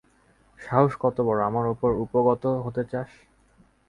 সাহস 0.59 0.91
কত 1.03 1.17
বড়, 1.27 1.39
আমার 1.49 1.65
উপর 1.73 1.89
উপগত 2.05 2.43
হতে 2.65 2.83
চাস! 2.91 3.09